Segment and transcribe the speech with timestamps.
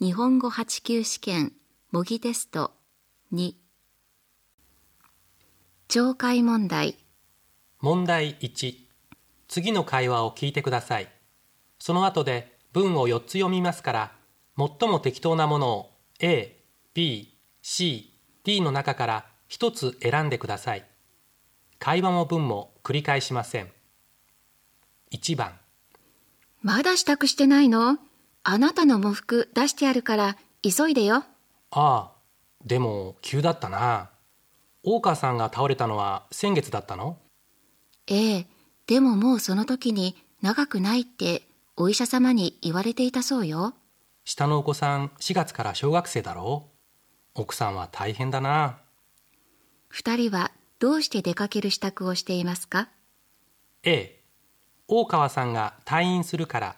[0.00, 1.52] 日本語8級試験
[1.90, 2.70] 模擬テスト
[3.32, 3.54] 2
[5.88, 6.96] 懲戒問題。
[7.80, 8.74] 問題1
[9.48, 11.08] 次の会話を聞いてください。
[11.80, 14.12] その後で文を4つ読みますから
[14.56, 16.62] 最も適当なものを A、
[16.94, 20.86] B、C、D の中から1つ選んでください。
[21.80, 23.72] 会話も文も繰り返しません。
[25.10, 25.58] 1番。
[26.62, 27.98] まだ支度してないの？
[28.50, 31.16] あなたの喪服出してあるから急いでよ。
[31.16, 31.24] あ
[31.70, 32.12] あ、
[32.64, 34.08] でも急だったな。
[34.82, 37.18] 大川さんが倒れたのは先月だったの？
[38.06, 38.46] ええ、
[38.86, 41.42] でももうその時に長くないって
[41.76, 43.74] お医者様に言われていたそうよ。
[44.24, 46.70] 下のお子さん4月から小学生だろ
[47.36, 47.42] う？
[47.42, 48.78] 奥さんは大変だな。
[49.88, 52.88] 二人はどうして出かける支度をしていますか
[53.82, 54.22] ?A、
[54.86, 56.76] 大川さんが退院するから。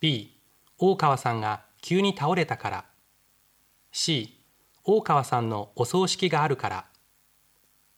[0.00, 0.37] B、
[0.80, 2.84] 大川さんが急に倒れたから。
[3.90, 4.38] C
[4.84, 6.86] 大川さんのお葬式があるから。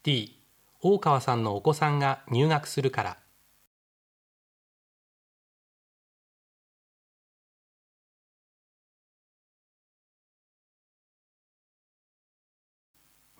[0.03, 0.41] D
[0.81, 3.19] 大川さんのお子さんが入学するから。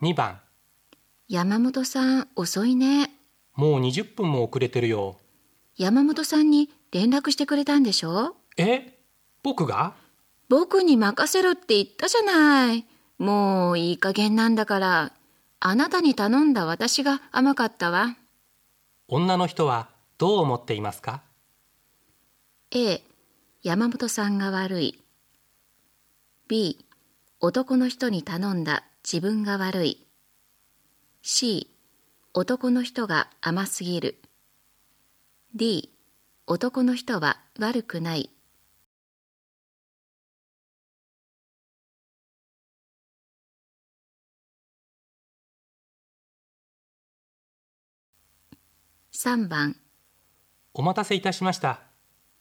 [0.03, 0.39] 2番。
[1.27, 3.09] 山本さん遅いね。
[3.55, 5.17] もう20分も遅れてるよ。
[5.77, 8.35] 山本さんに連絡してくれたんでしょ？
[8.57, 9.00] え？
[9.43, 9.95] 僕が？
[10.49, 12.85] 僕に任せろって言ったじゃない。
[13.17, 15.11] もういい加減なんだから。
[15.63, 18.17] あなたに頼んだ私が甘かったわ。
[19.07, 21.21] 女の人はどう思っていますか
[22.71, 23.03] ?A、
[23.61, 24.99] 山本さんが悪い。
[26.47, 26.83] B、
[27.39, 30.07] 男の人に頼んだ自分が悪い。
[31.21, 31.67] C、
[32.33, 34.19] 男の人が甘すぎる。
[35.53, 35.93] D、
[36.47, 38.31] 男の人は悪くない。
[49.23, 49.75] 3番。
[50.73, 51.81] お待たせいたしました。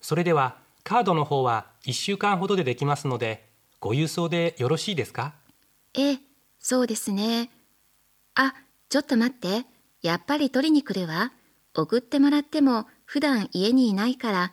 [0.00, 3.46] それではカードの方は1週間ほどでできますので
[3.80, 5.34] ご郵送でよろしいですか？
[5.92, 6.18] ええ
[6.58, 7.50] そうですね。
[8.34, 8.54] あ
[8.88, 9.66] ちょっと待って。
[10.00, 11.32] やっぱり取りに来るわ。
[11.74, 14.52] 送ってもらっても普段家にいないから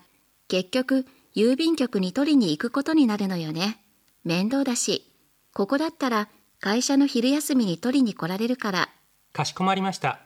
[0.50, 3.82] 結局郵便局に取りに行くことになるのよね。
[4.26, 5.10] 面倒だし。
[5.54, 6.28] ここだったら
[6.60, 8.90] 会社の昼休みに取りに来られるから。
[9.32, 10.20] かしこまりました。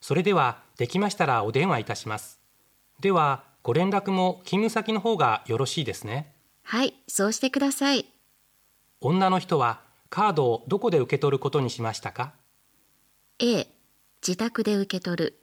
[0.00, 2.40] それではできましたらお電話いたします。
[3.00, 6.34] では、ご連絡も勤務先の方がよろしいですね。
[6.62, 8.06] はい、そうしてください。
[9.00, 9.80] 女の人は
[10.10, 12.34] カードをどこで受け取ることにしましたか
[13.38, 13.66] ?A、
[14.26, 15.40] 自宅で受け取る。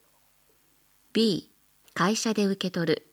[1.14, 1.52] B、
[1.94, 3.08] 会社で受け取る。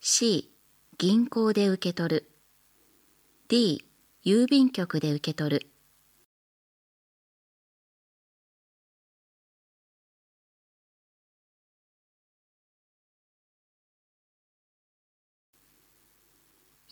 [0.00, 0.54] C、
[0.98, 2.30] 銀行で受け取る。
[3.48, 3.84] D、
[4.24, 5.71] 郵便局で受け取る。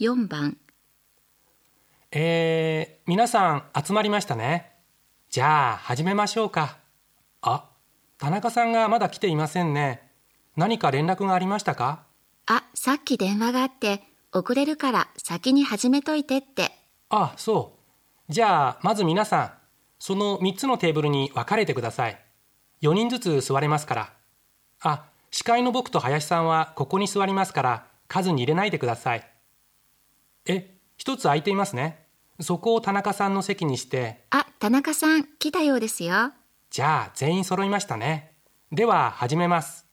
[0.00, 0.56] 4番
[2.11, 4.72] えー、皆さん集まりましたね。
[5.28, 6.78] じゃあ始めましょうか。
[7.43, 7.69] あ、
[8.16, 10.10] 田中さんがまだ来ていませんね。
[10.56, 12.05] 何か連絡がありましたか？
[12.47, 14.03] あ、さっき電話があって
[14.33, 16.72] 遅れるから先に始めといてって。
[17.10, 17.77] あ、そ
[18.27, 18.33] う。
[18.33, 19.53] じゃあまず皆さん、
[19.99, 22.19] その3つのテーブルに分かれてください。
[22.81, 24.12] 4人ずつ座れますから。
[24.81, 29.27] あ、司会の僕と林さんはここに座りますから数に入れないでください。
[30.47, 32.06] え、一つ空いていますね。
[32.41, 34.25] そこを田中さんの席にして。
[34.31, 36.33] あ、田中さん、来たようですよ。
[36.71, 38.34] じゃあ、全員揃いましたね。
[38.73, 39.87] では、始めます。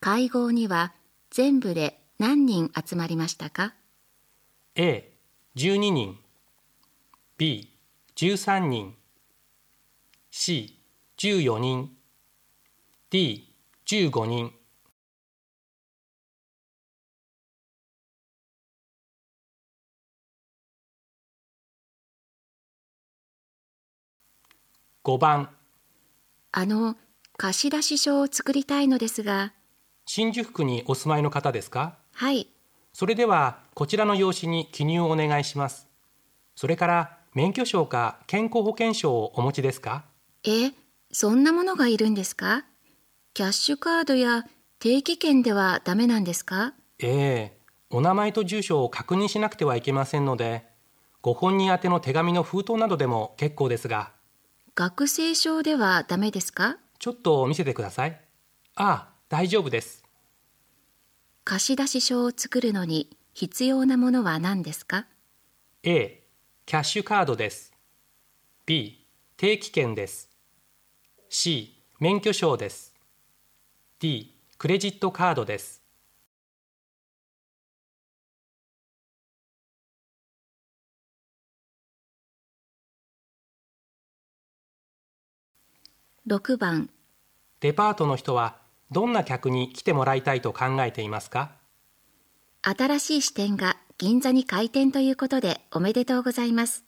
[0.00, 0.92] 会合には
[1.30, 3.74] 全部で何人集まりましたか
[4.74, 5.12] ?A、
[5.56, 6.18] 12人。
[7.38, 7.76] B、
[8.16, 8.96] 13人。
[10.30, 10.80] C、
[11.18, 11.96] 14人。
[13.10, 13.54] D、
[13.86, 14.55] 15人。
[25.06, 25.50] 5番。
[26.50, 26.96] あの
[27.36, 29.52] 貸出書を作りたいのですが。
[30.04, 31.96] 新宿区にお住まいの方ですか？
[32.12, 32.48] はい。
[32.92, 35.86] それではこちらの用紙に記入をお願いします。
[36.56, 40.06] それから免許証か健康保険証をお持ちですか？
[40.42, 40.72] え
[41.12, 42.64] そんなものがいるんですか？
[43.32, 44.42] キャッシュカードや
[44.80, 46.74] 定期券ではダメなんですか？
[46.98, 47.58] ええ。
[47.90, 50.66] お名前と住所を確認しなくてはいけませんので
[51.22, 54.10] ご本人宛ての手紙の封筒などでも結構ですが
[54.78, 56.76] 学生証ではダメですか？
[56.98, 58.20] ちょっと見せてください。
[58.74, 60.04] ああ、大丈夫です。
[61.44, 65.06] 貸出書を作るのに必要なものは何ですか
[65.82, 66.22] ？A
[66.66, 67.72] キャッシュカードです。
[68.66, 69.06] B
[69.38, 70.28] 定期券です。
[71.30, 72.94] C 免許証です。
[73.98, 75.80] D クレジットカードです
[86.28, 86.90] 6番。
[87.60, 88.56] デパートの人は
[88.90, 91.52] どんな客に来てもらいたいと考えていますか？
[92.62, 96.84] 新しい支店が銀座に開店ということでおめでとうございます。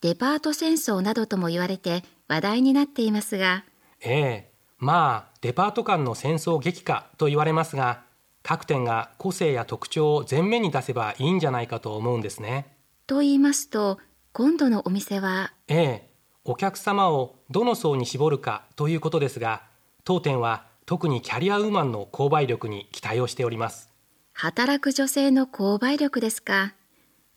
[0.00, 3.64] デパート戦争などとも言われて話題になっていますが、
[4.00, 4.52] ええ。
[4.78, 8.04] まあデパート間の戦争激化と言われますが
[8.44, 12.76] 各店が個性や特徴を前面に出せばいいんじゃないかと思うんですね。
[13.08, 13.98] と言いますと、
[14.32, 16.11] 今度のお店は、ええ
[16.44, 19.62] お客様をどの層に絞るかということですが
[20.04, 23.88] 当店は特にキャリアウーマンの購買力に期待をしております。
[24.32, 26.74] 働く女性の購買力ですか？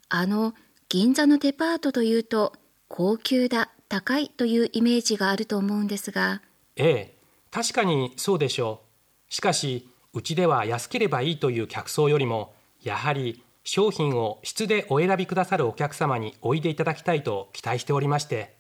[0.10, 0.56] あの、
[0.90, 2.54] 銀座のデパートというと、
[2.88, 6.42] 高級だ、高いというイメージがあると思うんですが、
[6.76, 7.18] ええ
[7.52, 8.82] 確かにそうでしょ
[9.30, 9.34] う。
[9.34, 18.55] しかしうちでは安ければいいという客層よりもやはり商品を質でお選びくださるお客様においでいただきたいと期待しておりまして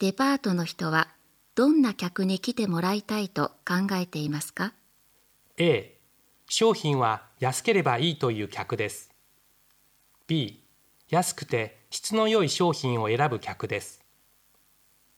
[0.00, 1.08] デパートの人は
[1.54, 4.72] どんな客に来てもらいたいと考えていますか
[5.58, 5.98] ？A
[6.48, 9.10] 商品は安ければいいという客です。
[10.26, 10.64] B
[11.10, 14.00] 安くて質の良い商品を選ぶ客です。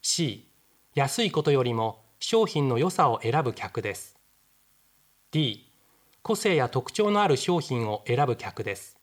[0.01, 0.49] C
[0.95, 4.17] 安いことよりも商品の良さを選ぶ客です。
[5.31, 5.71] D
[6.21, 8.97] 個性や特徴のある商品を選ぶ客です。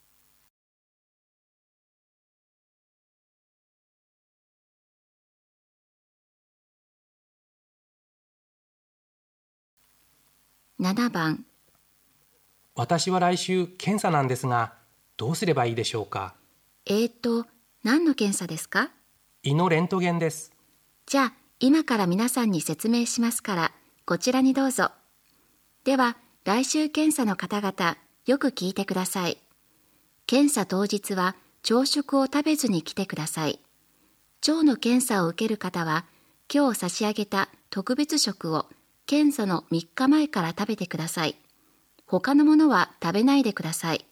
[10.81, 11.45] 7番。
[12.75, 14.73] 私は来週検査なんですが
[15.19, 16.35] どうすればいいでしょうか？
[16.87, 17.45] えーと
[17.85, 18.91] 何の検査ですか？
[19.43, 20.53] 胃のレントゲンです。
[21.05, 23.73] じゃあ今から皆さんに説明しますから
[24.07, 24.91] こちらにどうぞ。
[25.85, 29.37] では来週検査の方々よく聞いてください。
[30.27, 33.61] 検査当日は朝食を食べずに来てください。
[34.49, 36.07] 腸の検査を受ける方は
[36.51, 38.65] 今日差し上げた特別食を
[39.07, 41.37] 検査の3日前から食べてください。
[42.07, 44.05] 他のものは食べないでください。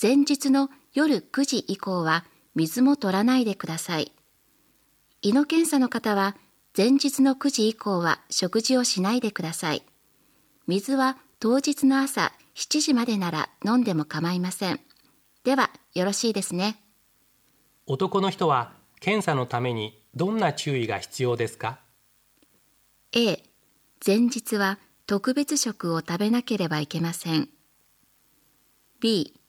[0.00, 2.24] 前日の夜9時以降は
[2.54, 4.12] 水も取らないでください。
[5.22, 6.36] 胃の検査の方は
[6.76, 9.82] 前日の9時以降は食事をしないでください。
[10.66, 14.80] 水は当日の朝7時までなら飲んでも構いません。
[15.44, 16.80] ではよろしいですね。
[17.86, 21.78] 男の人は検査のためにどんな注意が必要ですか
[23.12, 23.42] ？A
[24.06, 27.48] 前日は特別食を食べなければいけません。
[29.00, 29.40] B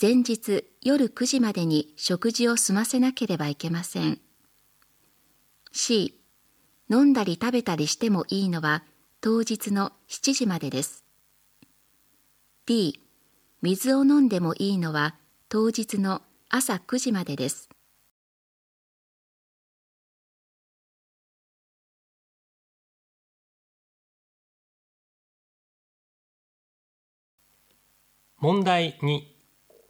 [0.00, 4.20] 前日夜9時までに食事を済ませなければいけません。
[5.72, 6.20] C
[6.88, 8.84] 飲んだり食べたりしてもいいのは
[9.20, 11.04] 当日の7時までです。
[12.64, 13.00] D
[13.60, 15.16] 水を飲んでもいいのは
[15.48, 17.68] 当日の朝9時までです。
[28.38, 29.20] 問題2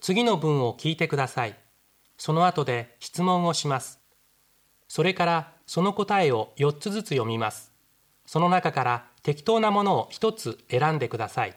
[0.00, 1.58] 次の文を聞いてください。
[2.16, 4.00] その後で質問をします。
[4.88, 7.72] それからその答えを4つずつ読みます。
[8.24, 11.56] その中から適当なものを1つ選んでください。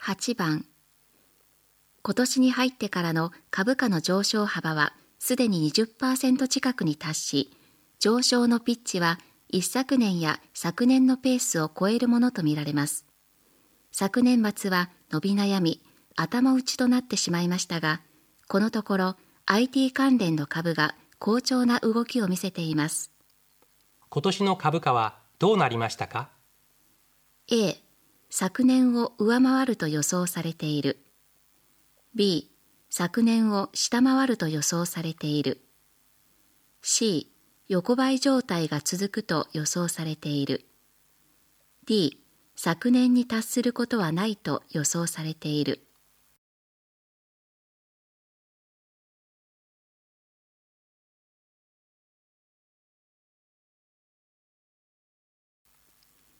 [0.00, 0.66] 8番。
[2.02, 7.50] 今年に入ってからの株価の上昇幅はすでに20%近くに達し
[8.00, 13.06] 上昇のピッチは一昨年や昨年のペースを超えるものとみられます。
[13.92, 15.80] 昨年末は伸び悩み
[16.16, 18.00] 頭打ちとなってしまいましたが
[18.48, 19.16] このところ
[19.46, 23.10] IT 関連の株が好調な動きを見せています。
[24.08, 26.30] 今年の株価はどうなりましたか
[27.50, 27.76] ？A
[28.30, 30.98] 昨年を上回ると予想されている。
[32.14, 32.50] B
[32.90, 35.60] 昨年を下回ると予想されている。
[36.82, 37.32] C
[37.68, 40.66] 横ばい状態が続くと予想されている。
[41.86, 42.21] D
[42.54, 45.80] 昨年に達することはないと予想されている。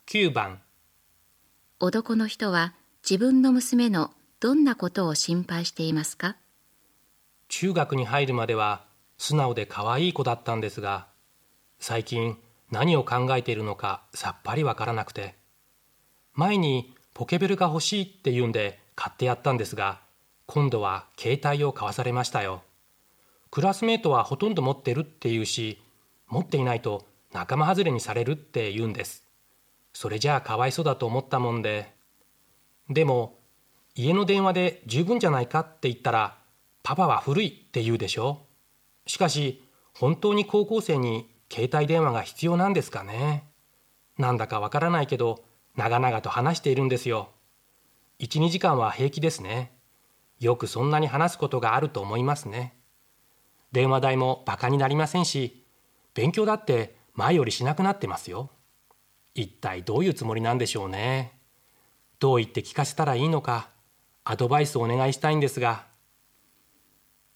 [0.07, 0.61] 9番。
[1.79, 6.37] 男の人は自分の娘のどんなことを心配していますか？
[7.49, 8.85] 中学に入るまでは
[9.17, 11.07] 素直で可愛い子だったんですが
[11.79, 12.37] 最近
[12.71, 15.35] 何を考えているのかさっぱりわからなくて
[16.35, 20.01] 前にポケベルが欲しいって言うんで買ってやったんですが
[20.45, 22.63] 今度は携帯を買わされましたよ。
[23.49, 25.79] クラスメートはほとんど持ってるって言うし、
[26.27, 29.23] 持っていないと仲間外れにされるって言うんです。
[29.93, 31.93] それじゃあかわいそうだと思ったもんで。
[32.89, 33.37] でも、
[33.95, 36.37] 家の電話で十分じゃないかって言ったら、
[36.81, 38.41] パパは古いって言うでしょ。
[39.07, 39.63] しかし、
[39.93, 43.45] 本当に高校生に携帯電話が必要なんですかね。
[44.17, 45.43] なんだかわからないけど、
[45.75, 47.29] 長々と話しているんですよ。
[48.19, 49.73] 1、2時間は平気ですね。
[50.39, 52.77] よくそんなに話すことがあると思いますね。
[53.71, 55.65] 電話代もバカになりませんし、
[56.13, 58.51] 勉強だって前よりしなくなってますよ。
[59.35, 61.39] 一体どういうつもりなんでしょうね。
[62.19, 63.69] どう言って聞かせたらいいのか、
[64.23, 65.85] アドバイスをお願いしたいんですが。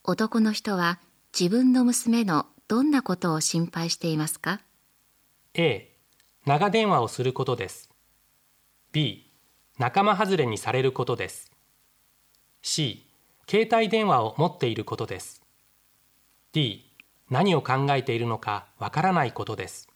[0.04, 1.00] 男の人は
[1.38, 4.60] 自分の娘のどんなことを心配していますか
[5.54, 5.96] ？A、
[6.46, 7.90] 長電話をすることです。
[8.90, 9.30] B、
[9.78, 11.50] 仲間外れにされることです。
[12.62, 13.06] C、
[13.46, 15.42] 携帯電話を持っていることです。
[16.52, 16.90] D、
[17.28, 19.88] 何を考えているのかわからないことです。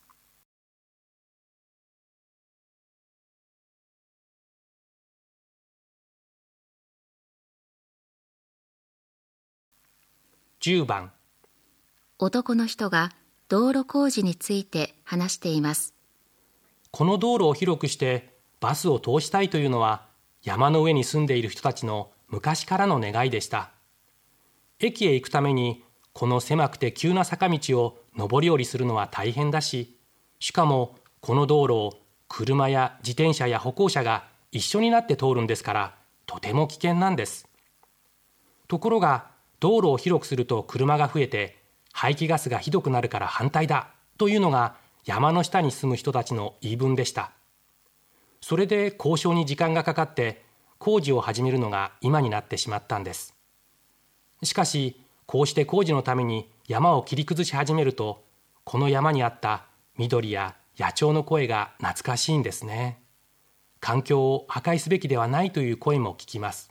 [10.61, 11.11] 10番
[12.19, 13.11] 男の人が
[13.49, 15.93] 道路工事について話しています
[16.89, 18.32] この道路を広くして
[18.63, 20.05] バスを通したいというのは
[20.41, 23.71] 山の上に住んでいる人たちの昔からの願いでした。
[24.79, 29.99] 駅へ行くためにこの狭くて急な坂道を上り下りするのは大変だし
[30.39, 31.93] しかもこの道路を
[32.29, 37.45] 車や自転車や歩行者が一緒になって通るんですからとても危険なんです。
[38.69, 39.27] ところが
[39.59, 47.33] 道路を広くすると車が増えて排気ガスがひどくなるから反対だというのが山の下に住む人たちの言い分でした。
[48.43, 50.43] それで交渉に時間がかかって
[50.77, 53.33] 工事を始めるのが今になってしまったんです。
[54.43, 58.21] しかしこうして工事のために山を切り崩し始めると
[58.65, 59.63] この山にあった
[59.97, 62.99] 緑や野鳥の声が懐かしいんですね。
[63.79, 66.69] 環境を破壊すべきではないという声も聞きます。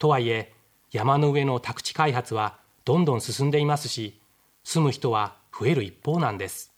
[0.00, 0.52] とはいえ
[0.90, 4.20] 山の上の宅地開発はどんどん進んでいますし
[4.64, 6.72] 住む人は増える一方なんです。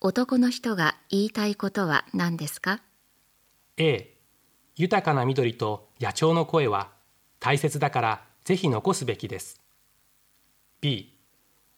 [0.00, 2.80] 男の人が言いたいことは何ですか
[3.76, 4.16] ？A
[4.76, 6.88] 豊かな緑と野鳥の声は
[7.38, 9.60] 大切だからぜひ残すべきです。
[10.80, 11.14] B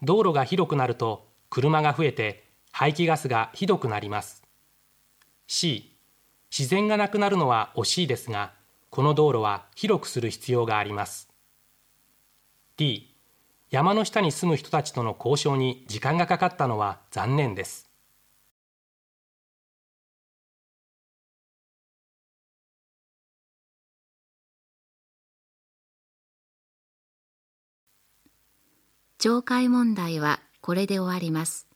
[0.02, 4.44] 道路が広くなると車が増えて排気ガスがひどくなります。
[5.48, 5.98] C
[6.56, 8.52] 自然がなくなるのは惜しいですが
[8.88, 11.28] この道路は広くする必要があります。
[12.76, 13.12] D
[13.72, 17.90] 山の下に住む人たちとの交渉に時間がかかったのは残念です。
[29.24, 31.66] 懲戒問題はこれで終わります。